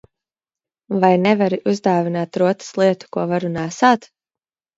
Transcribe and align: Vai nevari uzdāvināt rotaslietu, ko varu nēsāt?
Vai 1.03 1.11
nevari 1.25 1.59
uzdāvināt 1.73 2.41
rotaslietu, 2.45 3.11
ko 3.19 3.27
varu 3.35 3.53
nēsāt? 3.61 4.11